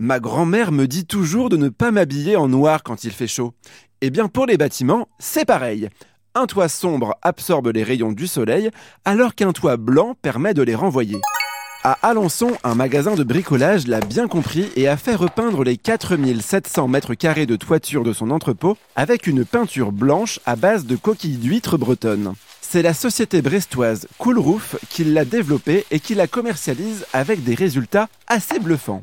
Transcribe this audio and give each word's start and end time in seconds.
Ma 0.00 0.20
grand-mère 0.20 0.70
me 0.70 0.86
dit 0.86 1.06
toujours 1.06 1.48
de 1.48 1.56
ne 1.56 1.68
pas 1.68 1.90
m'habiller 1.90 2.36
en 2.36 2.46
noir 2.46 2.84
quand 2.84 3.02
il 3.02 3.10
fait 3.10 3.26
chaud. 3.26 3.52
Eh 4.00 4.10
bien 4.10 4.28
pour 4.28 4.46
les 4.46 4.56
bâtiments, 4.56 5.08
c'est 5.18 5.44
pareil. 5.44 5.88
Un 6.36 6.46
toit 6.46 6.68
sombre 6.68 7.16
absorbe 7.22 7.72
les 7.74 7.82
rayons 7.82 8.12
du 8.12 8.28
soleil, 8.28 8.70
alors 9.04 9.34
qu'un 9.34 9.52
toit 9.52 9.76
blanc 9.76 10.14
permet 10.22 10.54
de 10.54 10.62
les 10.62 10.76
renvoyer. 10.76 11.20
À 11.82 11.98
Alençon, 12.08 12.52
un 12.62 12.76
magasin 12.76 13.16
de 13.16 13.24
bricolage 13.24 13.88
l'a 13.88 14.00
bien 14.00 14.28
compris 14.28 14.68
et 14.76 14.86
a 14.86 14.96
fait 14.96 15.16
repeindre 15.16 15.64
les 15.64 15.76
4700 15.76 16.86
mètres 16.86 17.14
carrés 17.14 17.46
de 17.46 17.56
toiture 17.56 18.04
de 18.04 18.12
son 18.12 18.30
entrepôt 18.30 18.76
avec 18.94 19.26
une 19.26 19.44
peinture 19.44 19.90
blanche 19.90 20.38
à 20.46 20.54
base 20.54 20.86
de 20.86 20.94
coquilles 20.94 21.38
d'huîtres 21.38 21.76
bretonnes. 21.76 22.34
C'est 22.60 22.82
la 22.82 22.94
société 22.94 23.42
brestoise 23.42 24.06
Cool 24.18 24.38
Roof 24.38 24.76
qui 24.90 25.02
l'a 25.02 25.24
développée 25.24 25.86
et 25.90 25.98
qui 25.98 26.14
la 26.14 26.28
commercialise 26.28 27.04
avec 27.12 27.42
des 27.42 27.56
résultats 27.56 28.08
assez 28.28 28.60
bluffants. 28.60 29.02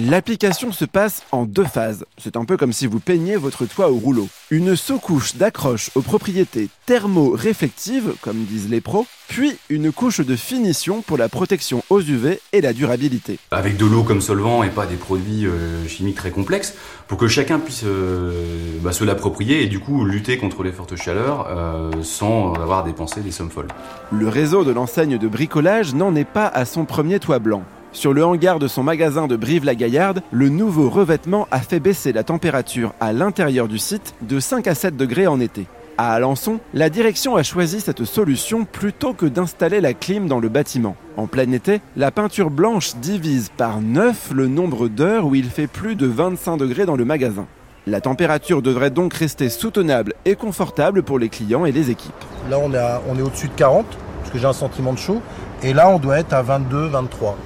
L'application 0.00 0.70
se 0.70 0.84
passe 0.84 1.24
en 1.32 1.44
deux 1.44 1.64
phases. 1.64 2.04
C'est 2.18 2.36
un 2.36 2.44
peu 2.44 2.56
comme 2.56 2.72
si 2.72 2.86
vous 2.86 3.00
peigniez 3.00 3.34
votre 3.34 3.66
toit 3.66 3.90
au 3.90 3.96
rouleau. 3.96 4.28
Une 4.52 4.76
sous-couche 4.76 5.34
d'accroche 5.34 5.90
aux 5.96 6.02
propriétés 6.02 6.68
thermo-réflectives, 6.86 8.14
comme 8.20 8.44
disent 8.44 8.70
les 8.70 8.80
pros, 8.80 9.08
puis 9.26 9.58
une 9.68 9.90
couche 9.90 10.20
de 10.20 10.36
finition 10.36 11.02
pour 11.02 11.18
la 11.18 11.28
protection 11.28 11.82
aux 11.90 12.00
UV 12.00 12.38
et 12.52 12.60
la 12.60 12.72
durabilité. 12.72 13.40
Avec 13.50 13.76
de 13.76 13.86
l'eau 13.86 14.04
comme 14.04 14.20
solvant 14.20 14.62
et 14.62 14.70
pas 14.70 14.86
des 14.86 14.94
produits 14.94 15.46
euh, 15.46 15.84
chimiques 15.88 16.14
très 16.18 16.30
complexes, 16.30 16.74
pour 17.08 17.18
que 17.18 17.26
chacun 17.26 17.58
puisse 17.58 17.82
euh, 17.84 18.78
bah, 18.80 18.92
se 18.92 19.02
l'approprier 19.02 19.64
et 19.64 19.66
du 19.66 19.80
coup 19.80 20.04
lutter 20.04 20.38
contre 20.38 20.62
les 20.62 20.70
fortes 20.70 20.94
chaleurs 20.94 21.48
euh, 21.50 21.90
sans 22.04 22.52
avoir 22.52 22.84
dépensé 22.84 23.20
des 23.20 23.32
sommes 23.32 23.50
folles. 23.50 23.66
Le 24.12 24.28
réseau 24.28 24.62
de 24.62 24.70
l'enseigne 24.70 25.18
de 25.18 25.26
bricolage 25.26 25.92
n'en 25.92 26.14
est 26.14 26.24
pas 26.24 26.46
à 26.46 26.66
son 26.66 26.84
premier 26.84 27.18
toit 27.18 27.40
blanc. 27.40 27.64
Sur 27.92 28.12
le 28.12 28.24
hangar 28.24 28.58
de 28.58 28.68
son 28.68 28.82
magasin 28.82 29.26
de 29.26 29.36
Brive-la-Gaillarde, 29.36 30.22
le 30.30 30.50
nouveau 30.50 30.90
revêtement 30.90 31.48
a 31.50 31.60
fait 31.60 31.80
baisser 31.80 32.12
la 32.12 32.22
température 32.22 32.92
à 33.00 33.12
l'intérieur 33.12 33.66
du 33.66 33.78
site 33.78 34.14
de 34.22 34.40
5 34.40 34.66
à 34.66 34.74
7 34.74 34.96
degrés 34.96 35.26
en 35.26 35.40
été. 35.40 35.66
À 35.96 36.12
Alençon, 36.12 36.60
la 36.74 36.90
direction 36.90 37.34
a 37.34 37.42
choisi 37.42 37.80
cette 37.80 38.04
solution 38.04 38.64
plutôt 38.64 39.14
que 39.14 39.26
d'installer 39.26 39.80
la 39.80 39.94
clim 39.94 40.28
dans 40.28 40.38
le 40.38 40.48
bâtiment. 40.48 40.96
En 41.16 41.26
plein 41.26 41.50
été, 41.50 41.80
la 41.96 42.12
peinture 42.12 42.50
blanche 42.50 42.94
divise 42.96 43.50
par 43.56 43.80
9 43.80 44.32
le 44.32 44.46
nombre 44.46 44.88
d'heures 44.88 45.26
où 45.26 45.34
il 45.34 45.50
fait 45.50 45.66
plus 45.66 45.96
de 45.96 46.06
25 46.06 46.58
degrés 46.58 46.86
dans 46.86 46.94
le 46.94 47.04
magasin. 47.04 47.46
La 47.86 48.00
température 48.00 48.60
devrait 48.60 48.90
donc 48.90 49.14
rester 49.14 49.48
soutenable 49.48 50.14
et 50.26 50.36
confortable 50.36 51.02
pour 51.02 51.18
les 51.18 51.30
clients 51.30 51.64
et 51.64 51.72
les 51.72 51.90
équipes. 51.90 52.12
Là, 52.50 52.58
on 52.62 52.72
est, 52.74 53.18
est 53.18 53.22
au-dessus 53.22 53.48
de 53.48 53.54
40, 53.54 53.86
parce 54.20 54.30
que 54.30 54.38
j'ai 54.38 54.46
un 54.46 54.52
sentiment 54.52 54.92
de 54.92 54.98
chaud. 54.98 55.22
Et 55.62 55.72
là, 55.72 55.88
on 55.88 55.98
doit 55.98 56.18
être 56.18 56.34
à 56.34 56.42
22, 56.42 56.86
23. 56.88 57.36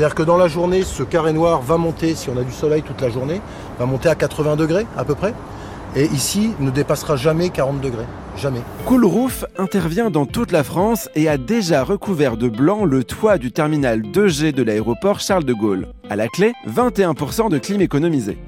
C'est-à-dire 0.00 0.14
que 0.14 0.22
dans 0.22 0.38
la 0.38 0.48
journée, 0.48 0.82
ce 0.82 1.02
carré 1.02 1.34
noir 1.34 1.60
va 1.60 1.76
monter, 1.76 2.14
si 2.14 2.30
on 2.30 2.38
a 2.38 2.42
du 2.42 2.52
soleil 2.52 2.80
toute 2.80 3.02
la 3.02 3.10
journée, 3.10 3.42
va 3.78 3.84
monter 3.84 4.08
à 4.08 4.14
80 4.14 4.56
degrés 4.56 4.86
à 4.96 5.04
peu 5.04 5.14
près. 5.14 5.34
Et 5.94 6.06
ici, 6.06 6.52
ne 6.58 6.70
dépassera 6.70 7.16
jamais 7.16 7.50
40 7.50 7.82
degrés. 7.82 8.06
Jamais. 8.34 8.62
Cool 8.86 9.04
Roof 9.04 9.44
intervient 9.58 10.08
dans 10.08 10.24
toute 10.24 10.52
la 10.52 10.64
France 10.64 11.10
et 11.14 11.28
a 11.28 11.36
déjà 11.36 11.84
recouvert 11.84 12.38
de 12.38 12.48
blanc 12.48 12.86
le 12.86 13.04
toit 13.04 13.36
du 13.36 13.52
terminal 13.52 14.00
2G 14.00 14.52
de 14.52 14.62
l'aéroport 14.62 15.20
Charles 15.20 15.44
de 15.44 15.52
Gaulle. 15.52 15.88
À 16.08 16.16
la 16.16 16.28
clé, 16.28 16.54
21% 16.66 17.50
de 17.50 17.58
clim 17.58 17.82
économisé. 17.82 18.38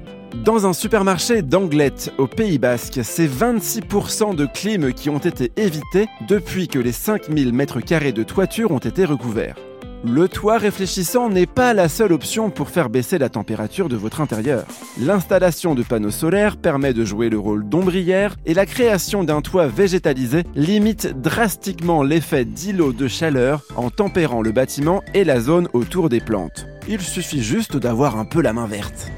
Dans 0.43 0.65
un 0.65 0.73
supermarché 0.73 1.43
d'Anglette, 1.43 2.11
au 2.17 2.25
Pays 2.25 2.57
Basque, 2.57 3.01
c'est 3.03 3.27
26% 3.27 4.33
de 4.33 4.47
clim 4.47 4.91
qui 4.91 5.11
ont 5.11 5.19
été 5.19 5.51
évités 5.55 6.07
depuis 6.27 6.67
que 6.67 6.79
les 6.79 6.91
5000 6.91 7.55
m2 7.55 8.11
de 8.11 8.23
toiture 8.23 8.71
ont 8.71 8.79
été 8.79 9.05
recouverts. 9.05 9.57
Le 10.05 10.27
toit 10.27 10.57
réfléchissant 10.57 11.29
n'est 11.29 11.45
pas 11.45 11.73
la 11.73 11.87
seule 11.87 12.11
option 12.11 12.49
pour 12.49 12.69
faire 12.69 12.89
baisser 12.89 13.17
la 13.17 13.29
température 13.29 13.87
de 13.87 13.95
votre 13.95 14.19
intérieur. 14.19 14.65
L'installation 14.99 15.75
de 15.75 15.83
panneaux 15.83 16.11
solaires 16.11 16.57
permet 16.57 16.93
de 16.93 17.05
jouer 17.05 17.29
le 17.29 17.39
rôle 17.39 17.67
d'ombrière 17.67 18.35
et 18.45 18.53
la 18.53 18.65
création 18.65 19.23
d'un 19.23 19.41
toit 19.41 19.67
végétalisé 19.67 20.43
limite 20.55 21.21
drastiquement 21.21 22.03
l'effet 22.03 22.43
d'îlot 22.43 22.91
de 22.91 23.07
chaleur 23.07 23.61
en 23.77 23.89
tempérant 23.89 24.41
le 24.41 24.51
bâtiment 24.51 25.01
et 25.13 25.23
la 25.23 25.39
zone 25.39 25.69
autour 25.71 26.09
des 26.09 26.19
plantes. 26.19 26.67
Il 26.89 26.99
suffit 26.99 27.41
juste 27.41 27.77
d'avoir 27.77 28.17
un 28.17 28.25
peu 28.25 28.41
la 28.41 28.51
main 28.51 28.67
verte. 28.67 29.09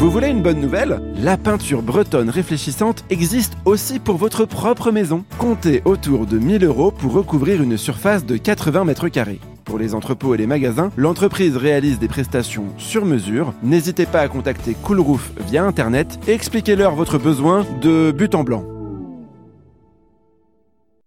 Vous 0.00 0.10
voulez 0.10 0.28
une 0.28 0.40
bonne 0.40 0.62
nouvelle? 0.62 0.98
La 1.16 1.36
peinture 1.36 1.82
bretonne 1.82 2.30
réfléchissante 2.30 3.04
existe 3.10 3.58
aussi 3.66 3.98
pour 3.98 4.16
votre 4.16 4.46
propre 4.46 4.90
maison. 4.90 5.26
Comptez 5.36 5.82
autour 5.84 6.24
de 6.24 6.38
1000 6.38 6.64
euros 6.64 6.90
pour 6.90 7.12
recouvrir 7.12 7.62
une 7.62 7.76
surface 7.76 8.24
de 8.24 8.38
80 8.38 8.86
mètres 8.86 9.10
carrés. 9.10 9.40
Pour 9.66 9.78
les 9.78 9.94
entrepôts 9.94 10.34
et 10.34 10.38
les 10.38 10.46
magasins, 10.46 10.90
l'entreprise 10.96 11.54
réalise 11.54 11.98
des 11.98 12.08
prestations 12.08 12.68
sur 12.78 13.04
mesure. 13.04 13.52
N'hésitez 13.62 14.06
pas 14.06 14.20
à 14.20 14.28
contacter 14.28 14.74
Cool 14.82 15.00
Roof 15.00 15.32
via 15.46 15.66
internet 15.66 16.18
et 16.26 16.32
expliquez-leur 16.32 16.94
votre 16.94 17.18
besoin 17.18 17.66
de 17.82 18.10
but 18.10 18.34
en 18.34 18.42
blanc. 18.42 18.64